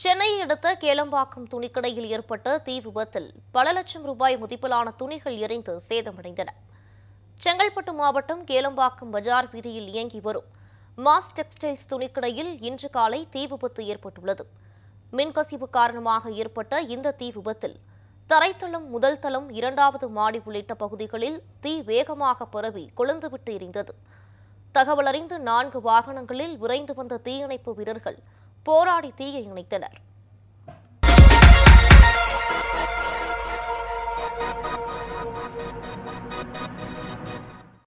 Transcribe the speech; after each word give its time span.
சென்னையை 0.00 0.36
அடுத்த 0.42 0.68
கேளம்பாக்கம் 0.82 1.48
துணிக்கடையில் 1.52 2.06
ஏற்பட்ட 2.14 2.52
தீ 2.66 2.74
விபத்தில் 2.84 3.26
பல 3.56 3.66
லட்சம் 3.76 4.06
ரூபாய் 4.10 4.36
மதிப்பிலான 4.42 4.92
துணிகள் 5.00 5.36
எரிந்து 5.44 5.72
சேதமடைந்தன. 5.88 6.50
செங்கல்பட்டு 7.42 7.92
மாவட்டம் 7.98 8.42
கேளம்பாக்கம் 8.50 9.12
பஜார் 9.14 9.48
வீதியில் 9.52 9.90
இயங்கி 9.94 10.20
வரும் 10.26 10.48
மாஸ் 10.98 11.30
டெக்ஸ்டைல்ஸ் 11.38 11.86
துணிக்கடையில் 11.92 12.52
இன்று 12.68 12.90
காலை 12.96 13.20
தீ 13.34 13.42
விபத்து 13.52 13.82
ஏற்பட்டுள்ளது. 13.92 14.44
மின்கசிவு 15.18 15.66
காரணமாக 15.78 16.32
ஏற்பட்ட 16.42 16.82
இந்த 16.94 17.14
தீ 17.20 17.30
விபத்தில் 17.36 17.76
தரைத்தளம் 18.30 18.86
முதல் 18.96 19.22
தளம் 19.24 19.48
இரண்டாவது 19.60 20.08
மாடி 20.18 20.40
உள்ளிட்ட 20.46 20.74
பகுதிகளில் 20.82 21.38
தீ 21.64 21.72
வேகமாக 21.90 22.46
பரவி 22.54 22.84
கொழுந்துவிட்டு 23.00 23.52
எரிந்தது. 23.58 23.92
தகவலறிந்து 24.74 25.38
நான்கு 25.50 25.80
வாகனங்களில் 25.88 26.54
விரைந்து 26.62 26.94
வந்த 27.00 27.20
தீயணைப்பு 27.26 27.72
வீரர்கள் 27.80 28.18
போராடி 28.62 29.12
தீயை 29.16 29.42
இணைத்தனர். 29.48 29.96